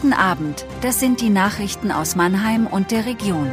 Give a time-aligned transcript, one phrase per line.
[0.00, 3.50] Guten Abend, das sind die Nachrichten aus Mannheim und der Region.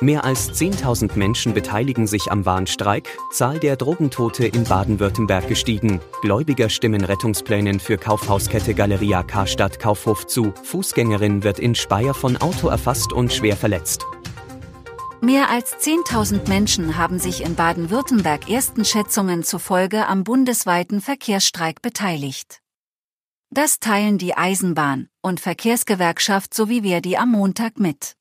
[0.00, 6.68] Mehr als 10.000 Menschen beteiligen sich am Warnstreik, Zahl der Drogentote in Baden-Württemberg gestiegen, Gläubiger
[6.68, 13.12] stimmen Rettungsplänen für Kaufhauskette Galeria Karstadt Kaufhof zu, Fußgängerin wird in Speyer von Auto erfasst
[13.12, 14.04] und schwer verletzt.
[15.20, 22.63] Mehr als 10.000 Menschen haben sich in Baden-Württemberg ersten Schätzungen zufolge am bundesweiten Verkehrsstreik beteiligt.
[23.54, 28.16] Das teilen die Eisenbahn- und Verkehrsgewerkschaft sowie Verdi am Montag mit.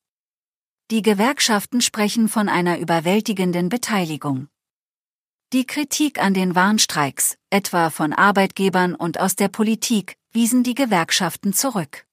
[0.91, 4.47] Die Gewerkschaften sprechen von einer überwältigenden Beteiligung.
[5.51, 11.51] Die Kritik an den Warnstreiks, etwa von Arbeitgebern und aus der Politik, wiesen die Gewerkschaften
[11.51, 12.05] zurück.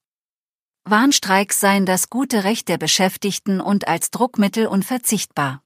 [0.84, 5.62] Warnstreiks seien das gute Recht der Beschäftigten und als Druckmittel unverzichtbar.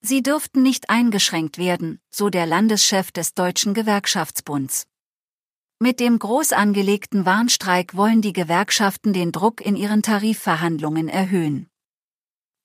[0.00, 4.86] Sie dürften nicht eingeschränkt werden, so der Landeschef des Deutschen Gewerkschaftsbunds.
[5.80, 11.68] Mit dem groß angelegten Warnstreik wollen die Gewerkschaften den Druck in ihren Tarifverhandlungen erhöhen.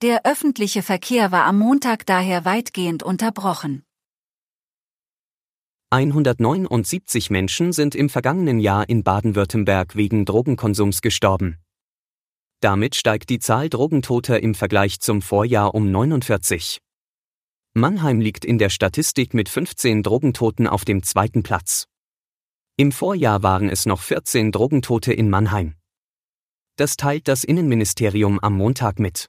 [0.02, 3.84] Der öffentliche Verkehr war am Montag daher weitgehend unterbrochen.
[5.92, 11.58] 179 Menschen sind im vergangenen Jahr in Baden-Württemberg wegen Drogenkonsums gestorben.
[12.62, 16.80] Damit steigt die Zahl Drogentoter im Vergleich zum Vorjahr um 49.
[17.73, 21.88] Mannheim liegt in der Statistik mit 15 Drogentoten auf dem zweiten Platz.
[22.80, 25.76] Im Vorjahr waren es noch 14 Drogentote in Mannheim.
[26.78, 29.26] Das teilt das Innenministerium am Montag mit.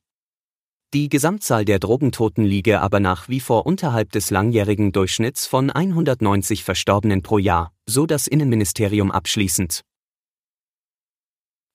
[0.95, 6.63] Die Gesamtzahl der Drogentoten liege aber nach wie vor unterhalb des langjährigen Durchschnitts von 190
[6.63, 9.81] Verstorbenen pro Jahr, so das Innenministerium abschließend.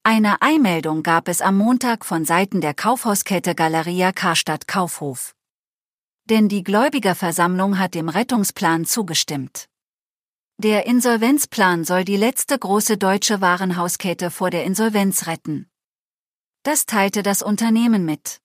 [0.04, 5.36] Eine Eilmeldung gab es am Montag von Seiten der Kaufhauskette Galeria Karstadt Kaufhof.
[6.30, 9.68] Denn die Gläubigerversammlung hat dem Rettungsplan zugestimmt.
[10.58, 15.70] Der Insolvenzplan soll die letzte große deutsche Warenhauskette vor der Insolvenz retten.
[16.64, 18.40] Das teilte das Unternehmen mit.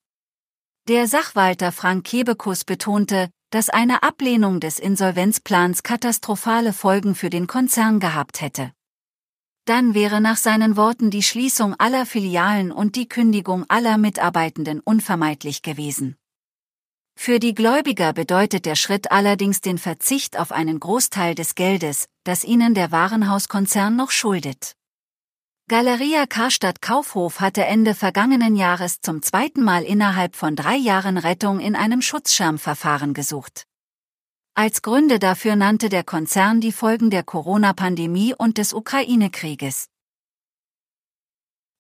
[0.89, 8.01] Der Sachwalter Frank Kebekus betonte, dass eine Ablehnung des Insolvenzplans katastrophale Folgen für den Konzern
[8.01, 8.73] gehabt hätte.
[9.65, 15.63] Dann wäre nach seinen Worten die Schließung aller Filialen und die Kündigung aller Mitarbeitenden unvermeidlich
[15.63, 16.17] gewesen.
[17.23, 22.45] Für die Gläubiger bedeutet der Schritt allerdings den Verzicht auf einen Großteil des Geldes, das
[22.45, 24.75] ihnen der Warenhauskonzern noch schuldet.
[25.69, 31.61] Galeria Karstadt Kaufhof hatte Ende vergangenen Jahres zum zweiten Mal innerhalb von drei Jahren Rettung
[31.61, 33.67] in einem Schutzschirmverfahren gesucht.
[34.55, 39.89] Als Gründe dafür nannte der Konzern die Folgen der Corona-Pandemie und des Ukraine-Krieges.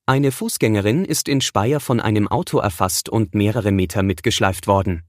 [0.04, 5.06] Eine Fußgängerin ist in Speyer von einem Auto erfasst und mehrere Meter mitgeschleift worden.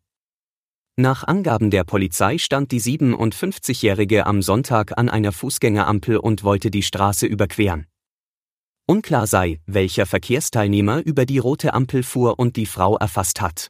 [0.97, 6.83] Nach Angaben der Polizei stand die 57-Jährige am Sonntag an einer Fußgängerampel und wollte die
[6.83, 7.87] Straße überqueren.
[8.87, 13.69] Unklar sei, welcher Verkehrsteilnehmer über die rote Ampel fuhr und die Frau erfasst hat.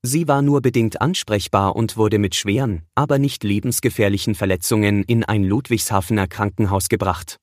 [0.00, 5.44] Sie war nur bedingt ansprechbar und wurde mit schweren, aber nicht lebensgefährlichen Verletzungen in ein
[5.44, 7.36] Ludwigshafener Krankenhaus gebracht.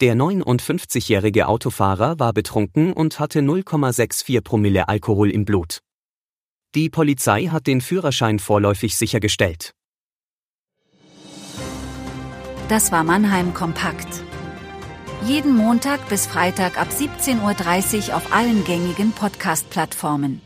[0.00, 5.80] Der 59-jährige Autofahrer war betrunken und hatte 0,64 Promille Alkohol im Blut.
[6.76, 9.72] Die Polizei hat den Führerschein vorläufig sichergestellt.
[12.68, 14.22] Das war Mannheim Kompakt.
[15.26, 20.40] Jeden Montag bis Freitag ab 17.30 Uhr auf allen gängigen Podcast-Plattformen.